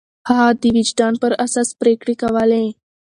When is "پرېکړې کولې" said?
1.81-2.65